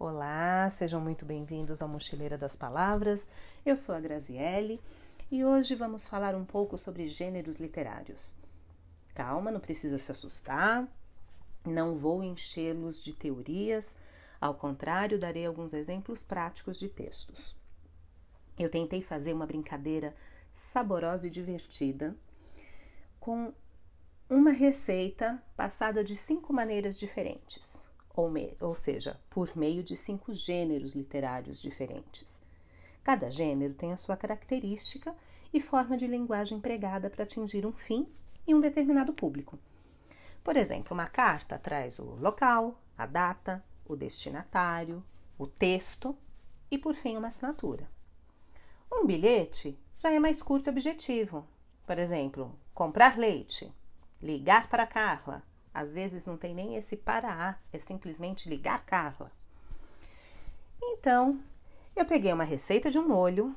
[0.00, 3.28] Olá, sejam muito bem-vindos ao Mochileira das Palavras.
[3.66, 4.80] Eu sou a Graziele
[5.28, 8.36] e hoje vamos falar um pouco sobre gêneros literários.
[9.12, 10.86] Calma, não precisa se assustar,
[11.64, 13.98] não vou enchê-los de teorias,
[14.40, 17.56] ao contrário, darei alguns exemplos práticos de textos.
[18.56, 20.14] Eu tentei fazer uma brincadeira
[20.54, 22.16] saborosa e divertida
[23.18, 23.52] com
[24.30, 27.87] uma receita passada de cinco maneiras diferentes
[28.18, 32.44] ou, ou seja, por meio de cinco gêneros literários diferentes.
[33.04, 35.14] Cada gênero tem a sua característica
[35.54, 38.08] e forma de linguagem empregada para atingir um fim
[38.44, 39.56] e um determinado público.
[40.42, 45.04] Por exemplo, uma carta traz o local, a data, o destinatário,
[45.38, 46.16] o texto
[46.68, 47.88] e, por fim, uma assinatura.
[48.92, 51.46] Um bilhete já é mais curto e objetivo.
[51.86, 53.72] Por exemplo, comprar leite,
[54.20, 55.42] ligar para Carla,
[55.78, 59.30] às vezes não tem nem esse para, é simplesmente ligar Carla.
[60.82, 61.40] Então,
[61.94, 63.56] eu peguei uma receita de um molho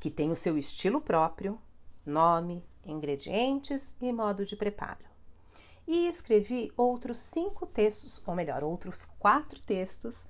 [0.00, 1.60] que tem o seu estilo próprio,
[2.06, 5.04] nome, ingredientes e modo de preparo.
[5.86, 10.26] E escrevi outros cinco textos, ou melhor, outros quatro textos,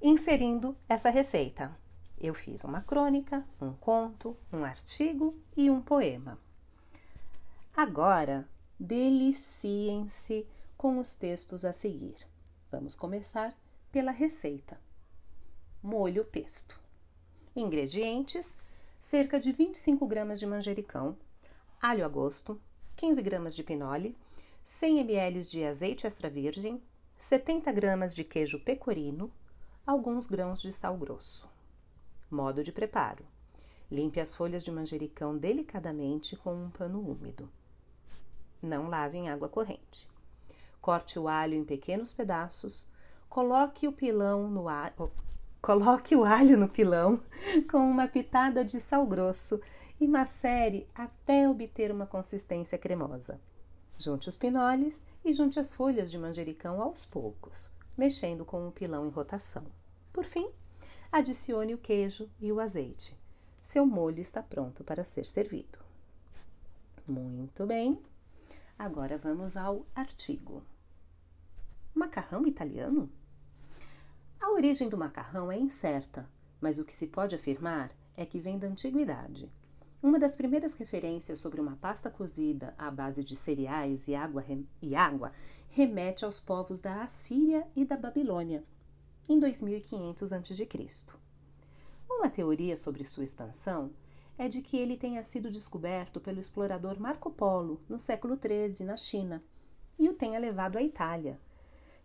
[0.00, 1.76] inserindo essa receita.
[2.20, 6.38] Eu fiz uma crônica, um conto, um artigo e um poema.
[7.76, 12.16] Agora deliciem-se com os textos a seguir.
[12.70, 13.56] Vamos começar
[13.90, 14.78] pela receita.
[15.82, 16.78] Molho pesto.
[17.56, 18.56] Ingredientes:
[19.00, 21.16] cerca de 25 gramas de manjericão,
[21.80, 22.60] alho a gosto,
[22.96, 24.16] 15 gramas de pinole,
[24.64, 26.80] 100 ml de azeite extra virgem,
[27.18, 29.32] 70 gramas de queijo pecorino,
[29.84, 31.48] alguns grãos de sal grosso.
[32.30, 33.24] Modo de preparo:
[33.90, 37.50] limpe as folhas de manjericão delicadamente com um pano úmido.
[38.62, 40.08] Não lave em água corrente.
[40.80, 42.90] Corte o alho em pequenos pedaços,
[43.28, 44.64] coloque o pilão no
[45.60, 47.20] coloque o alho no pilão
[47.70, 49.60] com uma pitada de sal grosso
[50.00, 53.40] e macere até obter uma consistência cremosa.
[53.98, 59.06] Junte os pinoles e junte as folhas de manjericão aos poucos, mexendo com o pilão
[59.06, 59.64] em rotação.
[60.12, 60.48] Por fim,
[61.10, 63.16] adicione o queijo e o azeite.
[63.60, 65.78] Seu molho está pronto para ser servido.
[67.06, 67.98] Muito bem.
[68.78, 70.62] Agora vamos ao artigo.
[71.92, 73.10] Macarrão italiano?
[74.40, 76.30] A origem do macarrão é incerta,
[76.60, 79.50] mas o que se pode afirmar é que vem da antiguidade.
[80.00, 84.44] Uma das primeiras referências sobre uma pasta cozida à base de cereais e água,
[84.80, 85.32] e água
[85.70, 88.62] remete aos povos da Assíria e da Babilônia,
[89.28, 90.68] em 2500 a.C.
[92.08, 93.90] Uma teoria sobre sua expansão
[94.38, 98.96] é de que ele tenha sido descoberto pelo explorador Marco Polo no século XIII na
[98.96, 99.42] China
[99.98, 101.40] e o tenha levado à Itália,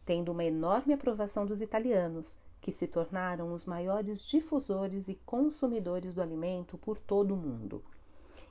[0.04, 6.22] tendo uma enorme aprovação dos italianos, que se tornaram os maiores difusores e consumidores do
[6.22, 7.84] alimento por todo o mundo,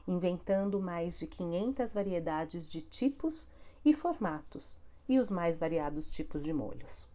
[0.07, 3.51] inventando mais de 500 variedades de tipos
[3.85, 4.79] e formatos
[5.09, 7.09] e os mais variados tipos de molhos.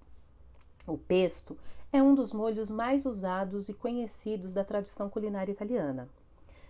[0.86, 1.58] O pesto
[1.94, 6.10] é um dos molhos mais usados e conhecidos da tradição culinária italiana.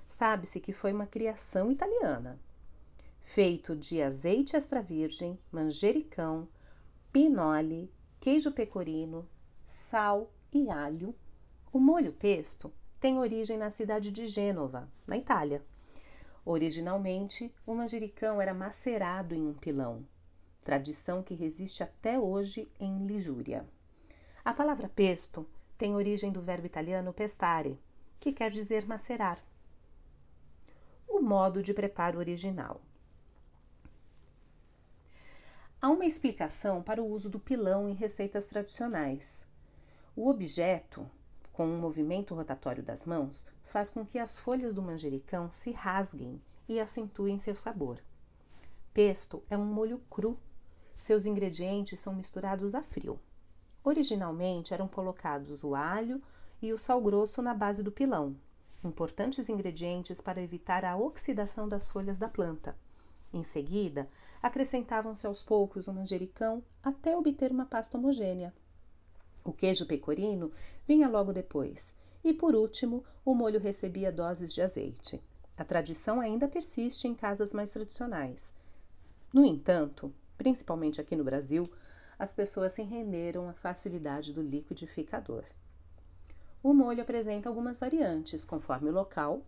[0.07, 2.40] Sabe-se que foi uma criação italiana,
[3.19, 6.47] feito de azeite extra virgem, manjericão,
[7.12, 9.28] pinole, queijo pecorino,
[9.66, 11.13] sal e alho.
[11.73, 15.63] O molho pesto tem origem na cidade de Gênova, na Itália.
[16.45, 20.07] Originalmente, o manjericão era macerado em um pilão,
[20.63, 23.68] tradição que resiste até hoje em Ligúria.
[24.44, 25.45] A palavra pesto
[25.78, 27.78] tem origem do verbo italiano pestare,
[28.22, 29.44] que quer dizer macerar
[31.07, 32.81] o modo de preparo original.
[35.81, 39.47] Há uma explicação para o uso do pilão em receitas tradicionais.
[40.16, 41.09] O objeto,
[41.53, 46.41] com um movimento rotatório das mãos, faz com que as folhas do manjericão se rasguem
[46.68, 48.00] e acentuem seu sabor.
[48.94, 50.39] Pesto é um molho cru.
[50.95, 53.19] Seus ingredientes são misturados a frio.
[53.84, 56.21] Originalmente eram colocados o alho
[56.62, 58.36] e o sal grosso na base do pilão,
[58.83, 62.75] importantes ingredientes para evitar a oxidação das folhas da planta.
[63.33, 64.07] Em seguida,
[64.41, 68.53] acrescentavam-se aos poucos o manjericão até obter uma pasta homogênea.
[69.44, 70.51] O queijo pecorino
[70.88, 75.21] vinha logo depois, e por último, o molho recebia doses de azeite.
[75.57, 78.56] A tradição ainda persiste em casas mais tradicionais.
[79.33, 81.69] No entanto, principalmente aqui no Brasil,
[82.18, 85.44] as pessoas se renderam à facilidade do liquidificador.
[86.63, 89.42] O molho apresenta algumas variantes, conforme o local,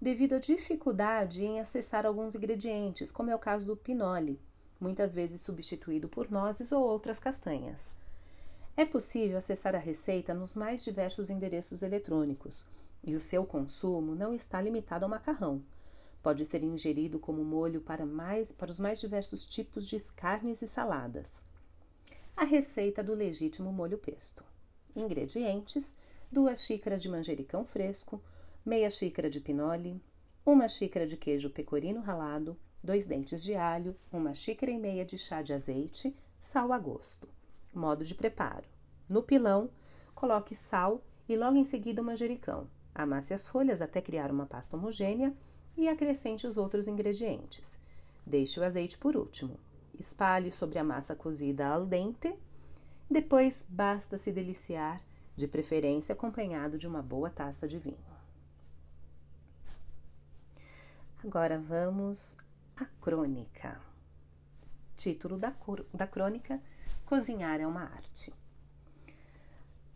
[0.00, 4.40] devido à dificuldade em acessar alguns ingredientes, como é o caso do pinole,
[4.80, 7.96] muitas vezes substituído por nozes ou outras castanhas.
[8.76, 12.66] É possível acessar a receita nos mais diversos endereços eletrônicos
[13.02, 15.62] e o seu consumo não está limitado ao macarrão.
[16.22, 20.66] Pode ser ingerido como molho para, mais, para os mais diversos tipos de carnes e
[20.66, 21.44] saladas.
[22.36, 24.44] A receita do legítimo molho pesto.
[24.94, 25.96] Ingredientes:
[26.30, 28.22] 2 xícaras de manjericão fresco,
[28.64, 30.02] meia xícara de pinole,
[30.44, 35.16] uma xícara de queijo pecorino ralado, dois dentes de alho, uma xícara e meia de
[35.18, 37.28] chá de azeite, sal a gosto.
[37.74, 38.66] Modo de preparo:
[39.08, 39.70] no pilão,
[40.14, 42.68] coloque sal e logo em seguida o manjericão.
[42.94, 45.34] Amasse as folhas até criar uma pasta homogênea
[45.76, 47.80] e acrescente os outros ingredientes.
[48.24, 49.60] Deixe o azeite por último.
[49.98, 52.34] Espalhe sobre a massa cozida al dente.
[53.08, 55.00] Depois basta se deliciar,
[55.36, 58.16] de preferência acompanhado de uma boa taça de vinho.
[61.22, 62.38] Agora vamos
[62.76, 63.80] à crônica.
[64.96, 65.54] Título da,
[65.92, 66.60] da crônica
[67.04, 68.32] Cozinhar é uma arte.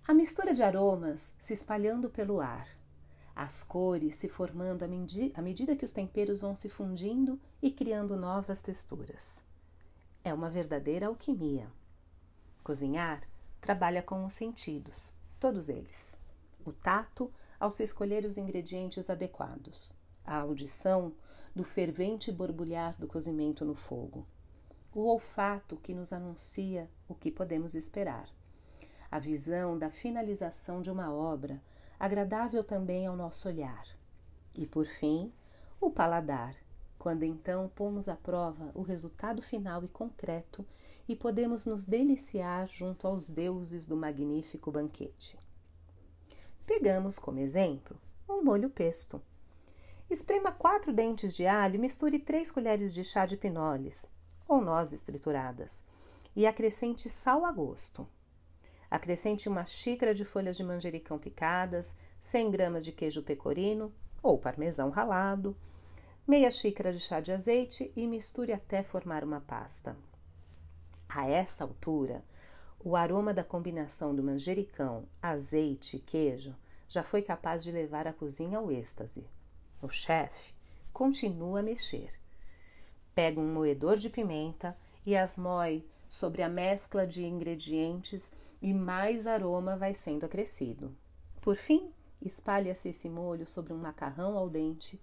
[0.06, 2.69] A mistura de aromas se espalhando pelo ar,
[3.34, 8.60] as cores se formando à medida que os temperos vão se fundindo e criando novas
[8.60, 9.42] texturas.
[10.22, 11.70] É uma verdadeira alquimia.
[12.62, 13.22] Cozinhar
[13.60, 16.16] trabalha com os sentidos, todos eles.
[16.64, 19.96] O tato, ao se escolher os ingredientes adequados.
[20.25, 21.12] A audição,
[21.56, 24.25] do fervente borbulhar do cozimento no fogo
[24.92, 28.28] o olfato que nos anuncia o que podemos esperar,
[29.10, 31.62] a visão da finalização de uma obra,
[31.98, 33.87] agradável também ao nosso olhar,
[34.54, 35.32] e por fim,
[35.81, 36.56] o paladar,
[37.00, 40.67] quando então pomos à prova o resultado final e concreto
[41.08, 45.38] e podemos nos deliciar junto aos deuses do magnífico banquete.
[46.67, 47.97] Pegamos como exemplo
[48.29, 49.20] um molho pesto.
[50.11, 54.06] Esprema quatro dentes de alho e misture três colheres de chá de pinoles,
[54.47, 55.82] ou nozes trituradas
[56.37, 58.06] e acrescente sal a gosto.
[58.91, 63.91] Acrescente uma xícara de folhas de manjericão picadas, 100 gramas de queijo pecorino
[64.23, 65.56] ou parmesão ralado,
[66.30, 69.96] meia xícara de chá de azeite e misture até formar uma pasta.
[71.08, 72.24] A essa altura,
[72.78, 76.54] o aroma da combinação do manjericão, azeite e queijo
[76.88, 79.26] já foi capaz de levar a cozinha ao êxtase.
[79.82, 80.54] O chefe
[80.92, 82.12] continua a mexer
[83.12, 89.26] Pega um moedor de pimenta e as moe sobre a mescla de ingredientes e mais
[89.26, 90.96] aroma vai sendo acrescido.
[91.40, 91.92] Por fim,
[92.22, 95.00] espalha-se esse molho sobre um macarrão al dente,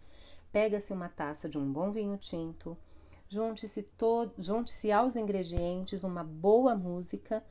[0.52, 2.78] pega-se uma taça de um bom vinho tinto,
[3.30, 3.88] junte-se
[4.38, 7.44] junte aos ingredientes uma boa música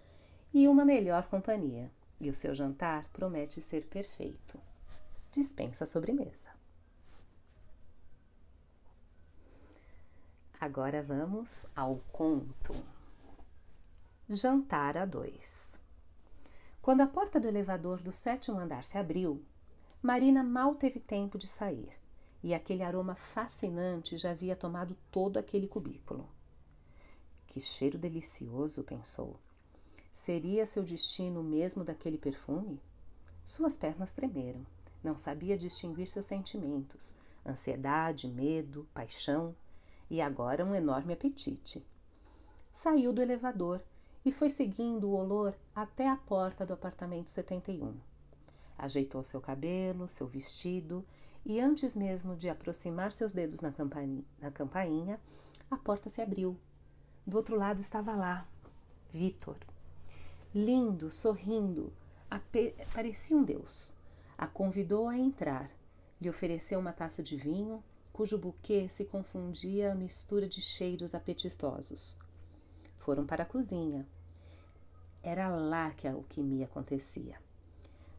[0.53, 1.91] e uma melhor companhia,
[2.21, 4.59] e o seu jantar promete ser perfeito.
[5.31, 6.51] Dispensa a sobremesa.
[10.59, 12.73] Agora vamos ao conto.
[14.29, 15.79] Jantar a dois.
[16.81, 19.45] Quando a porta do elevador do sétimo andar se abriu,
[20.01, 21.91] Marina mal teve tempo de sair
[22.47, 26.29] e aquele aroma fascinante já havia tomado todo aquele cubículo.
[27.49, 29.37] Que cheiro delicioso, pensou.
[30.13, 32.81] Seria seu destino mesmo daquele perfume?
[33.45, 34.65] Suas pernas tremeram.
[35.03, 39.53] Não sabia distinguir seus sentimentos: ansiedade, medo, paixão
[40.09, 41.85] e agora um enorme apetite.
[42.73, 43.83] Saiu do elevador
[44.25, 47.93] e foi seguindo o olor até a porta do apartamento 71.
[48.79, 51.05] Ajeitou seu cabelo, seu vestido
[51.49, 55.21] e, antes mesmo de aproximar seus dedos na campainha, na campainha
[55.71, 56.59] a porta se abriu.
[57.25, 58.47] Do outro lado estava lá,
[59.11, 59.57] Vitor.
[60.53, 61.93] Lindo, sorrindo,
[62.93, 63.97] parecia um deus.
[64.37, 65.71] A convidou a entrar,
[66.21, 72.19] lhe ofereceu uma taça de vinho cujo buquê se confundia a mistura de cheiros apetitosos.
[72.99, 74.05] Foram para a cozinha.
[75.23, 77.39] Era lá que a alquimia acontecia.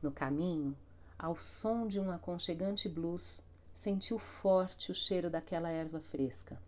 [0.02, 0.78] No caminho,
[1.18, 3.42] ao som de um aconchegante blues,
[3.74, 6.60] sentiu forte o cheiro daquela erva fresca.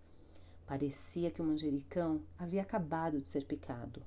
[0.66, 4.02] Parecia que o manjericão havia acabado de ser picado.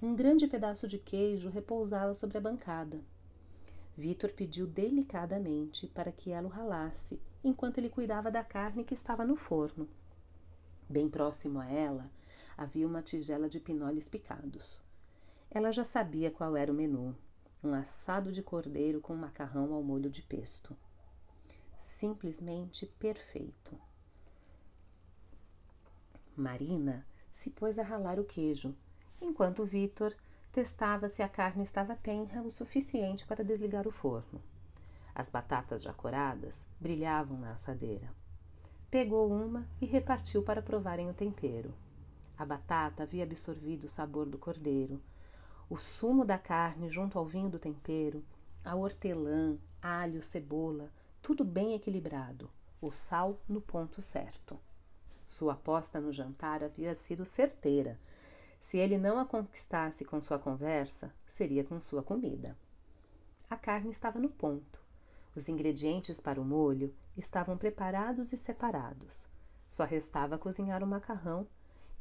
[0.00, 3.00] Um grande pedaço de queijo repousava sobre a bancada.
[3.96, 9.24] Vitor pediu delicadamente para que ela o ralasse enquanto ele cuidava da carne que estava
[9.24, 9.88] no forno.
[10.88, 12.10] Bem próximo a ela
[12.56, 14.82] havia uma tigela de pinoles picados.
[15.50, 17.14] Ela já sabia qual era o menu:
[17.62, 20.76] um assado de cordeiro com macarrão ao molho de pesto.
[21.78, 23.78] Simplesmente perfeito.
[26.36, 28.74] Marina se pôs a ralar o queijo,
[29.20, 30.14] enquanto Vitor
[30.52, 34.42] testava se a carne estava tenra o suficiente para desligar o forno.
[35.14, 38.08] As batatas já coradas brilhavam na assadeira.
[38.90, 41.74] Pegou uma e repartiu para provarem o tempero.
[42.38, 45.02] A batata havia absorvido o sabor do cordeiro.
[45.70, 48.24] O sumo da carne junto ao vinho do tempero,
[48.64, 54.58] a hortelã, alho, cebola, tudo bem equilibrado, o sal no ponto certo.
[55.26, 58.00] Sua aposta no jantar havia sido certeira.
[58.58, 62.56] Se ele não a conquistasse com sua conversa, seria com sua comida.
[63.50, 64.80] A carne estava no ponto.
[65.36, 69.30] Os ingredientes para o molho estavam preparados e separados.
[69.68, 71.46] Só restava cozinhar o macarrão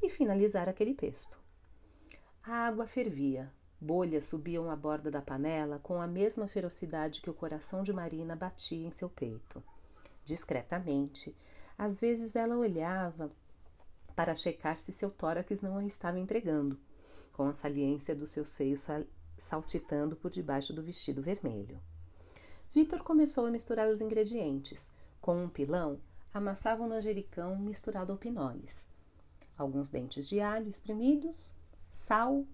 [0.02, 1.38] e finalizar aquele pesto.
[2.42, 7.34] A água fervia, bolhas subiam à borda da panela com a mesma ferocidade que o
[7.34, 9.64] coração de Marina batia em seu peito.
[10.24, 11.36] Discretamente,
[11.78, 13.32] às vezes ela olhava
[14.16, 16.80] para checar se seu tórax não a estava entregando,
[17.34, 19.04] com a saliência do seu seio sal
[19.38, 21.80] saltitando por debaixo do vestido vermelho.
[22.74, 24.90] Vitor começou a misturar os ingredientes.
[25.22, 26.02] Com um pilão,
[26.34, 28.88] amassava um manjericão misturado ao pinoles
[29.58, 31.58] alguns dentes de alho espremidos,
[31.92, 32.46] sal,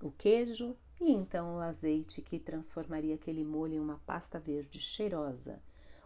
[0.00, 5.60] o queijo e então o azeite que transformaria aquele molho em uma pasta verde cheirosa,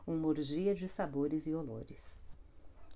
[0.06, 2.20] um morgia de sabores e olores.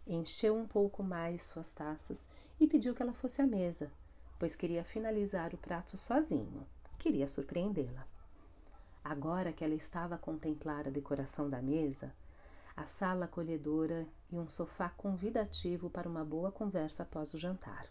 [0.06, 2.28] Encheu um pouco mais suas taças
[2.60, 3.90] e pediu que ela fosse à mesa,
[4.38, 6.66] pois queria finalizar o prato sozinho.
[6.98, 8.06] Queria surpreendê-la.
[9.02, 12.12] Agora que ela estava a contemplar a decoração da mesa,
[12.76, 17.86] a sala acolhedora e um sofá convidativo para uma boa conversa após o jantar.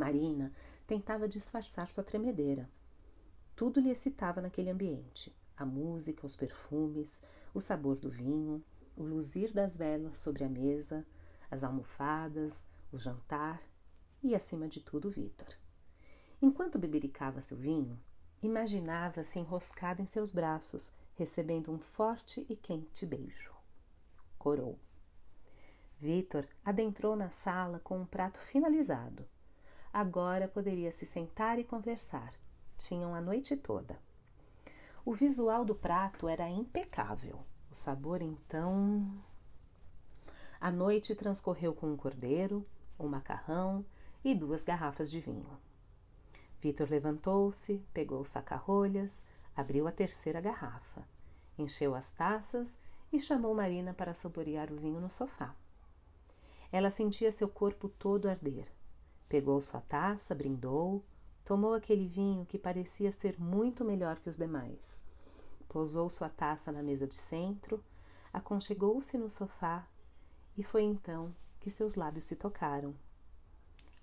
[0.00, 0.50] Marina
[0.86, 2.68] tentava disfarçar sua tremedeira.
[3.54, 8.64] Tudo lhe excitava naquele ambiente: a música, os perfumes, o sabor do vinho,
[8.96, 11.06] o luzir das velas sobre a mesa,
[11.50, 13.62] as almofadas, o jantar
[14.22, 15.54] e, acima de tudo, Vitor.
[16.40, 18.00] Enquanto bebericava seu vinho,
[18.42, 23.52] imaginava-se enroscada em seus braços, recebendo um forte e quente beijo.
[24.38, 24.78] Corou.
[25.98, 29.28] Vitor adentrou na sala com um prato finalizado.
[29.92, 32.32] Agora poderia se sentar e conversar.
[32.78, 33.98] Tinham a noite toda.
[35.04, 37.40] O visual do prato era impecável.
[37.70, 39.12] O sabor, então.
[40.60, 42.66] A noite transcorreu com um cordeiro,
[42.98, 43.84] um macarrão
[44.24, 45.58] e duas garrafas de vinho.
[46.60, 51.02] Vitor levantou-se, pegou saca-rolhas, abriu a terceira garrafa,
[51.58, 52.78] encheu as taças
[53.12, 55.54] e chamou Marina para saborear o vinho no sofá.
[56.70, 58.70] Ela sentia seu corpo todo arder.
[59.30, 61.04] Pegou sua taça, brindou,
[61.44, 65.04] tomou aquele vinho que parecia ser muito melhor que os demais.
[65.68, 67.80] Pousou sua taça na mesa de centro,
[68.32, 69.86] aconchegou-se no sofá
[70.58, 72.92] e foi então que seus lábios se tocaram.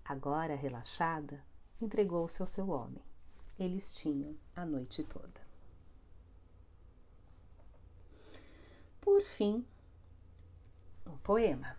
[0.05, 1.43] Agora, relaxada,
[1.81, 3.03] entregou-se ao seu homem.
[3.60, 5.46] Eles tinham a noite toda.
[9.01, 9.65] Por fim,
[11.05, 11.75] um poema.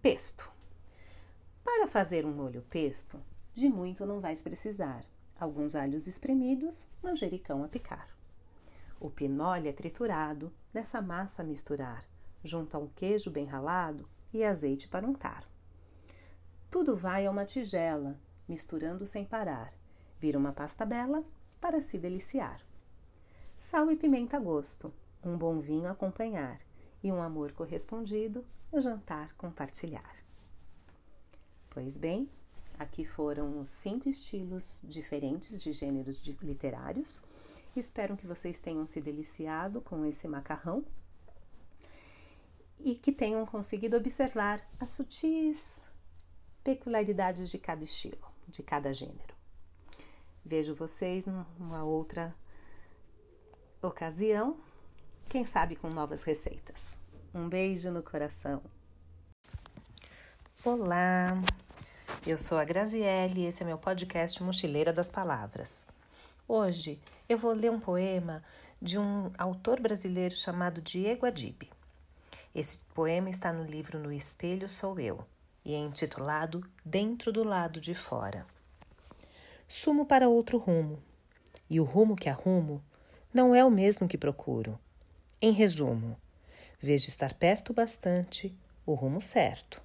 [0.00, 0.49] Pesto.
[1.80, 3.18] Para fazer um molho pesto,
[3.54, 5.02] de muito não vais precisar.
[5.40, 8.06] Alguns alhos espremidos, manjericão a picar.
[9.00, 12.04] O pinole é triturado, dessa massa misturar,
[12.44, 15.48] junto a um queijo bem ralado e azeite para untar.
[16.70, 18.14] Tudo vai a uma tigela,
[18.46, 19.72] misturando sem parar.
[20.18, 21.24] Vira uma pasta bela
[21.62, 22.60] para se deliciar.
[23.56, 24.92] Sal e pimenta a gosto,
[25.24, 26.60] um bom vinho acompanhar
[27.02, 30.20] e um amor correspondido o jantar compartilhar.
[31.70, 32.28] Pois bem,
[32.78, 37.22] aqui foram os cinco estilos diferentes de gêneros de literários.
[37.76, 40.84] Espero que vocês tenham se deliciado com esse macarrão
[42.80, 45.84] e que tenham conseguido observar as sutis
[46.64, 49.34] peculiaridades de cada estilo, de cada gênero.
[50.44, 52.34] Vejo vocês numa outra
[53.80, 54.58] ocasião,
[55.28, 56.96] quem sabe com novas receitas.
[57.32, 58.60] Um beijo no coração.
[60.62, 61.42] Olá,
[62.26, 65.86] eu sou a Graziele e esse é meu podcast Mochileira das Palavras.
[66.46, 68.44] Hoje eu vou ler um poema
[68.80, 71.62] de um autor brasileiro chamado Diego Adib.
[72.54, 75.26] Esse poema está no livro No Espelho Sou Eu
[75.64, 78.46] e é intitulado Dentro do Lado de Fora.
[79.66, 81.02] Sumo para outro rumo,
[81.70, 82.84] e o rumo que arrumo
[83.32, 84.78] não é o mesmo que procuro.
[85.40, 86.18] Em resumo,
[86.78, 89.80] vejo estar perto bastante o rumo certo,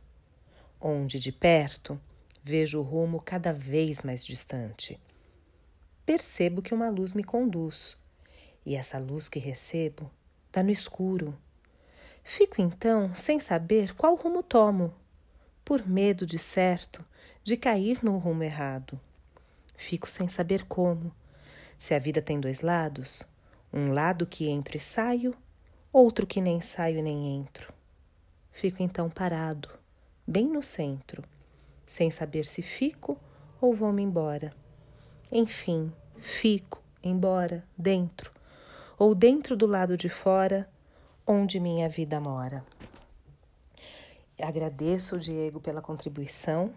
[0.88, 2.00] onde de perto
[2.44, 5.00] vejo o rumo cada vez mais distante.
[6.06, 7.98] Percebo que uma luz me conduz,
[8.64, 10.12] e essa luz que recebo
[10.54, 11.36] dá no escuro.
[12.24, 14.94] Fico então sem saber qual rumo tomo,
[15.64, 17.04] por medo de certo
[17.44, 19.00] de cair no rumo errado.
[19.76, 21.12] Fico sem saber como.
[21.80, 23.24] Se a vida tem dois lados,
[23.74, 25.36] um lado que entro e saio
[25.92, 27.74] outro que nem saio nem entro.
[28.52, 29.70] Fico então parado,
[30.28, 31.24] bem no centro,
[31.86, 33.18] sem saber se fico
[33.62, 34.54] ou vou-me embora?
[35.32, 38.32] Enfim, fico, embora, dentro,
[38.98, 40.70] ou dentro do lado de fora,
[41.26, 42.64] onde minha vida mora.
[44.40, 46.74] Agradeço o Diego pela contribuição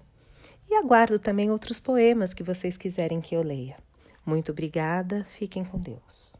[0.71, 3.76] e aguardo também outros poemas que vocês quiserem que eu leia.
[4.25, 6.38] Muito obrigada, fiquem com Deus.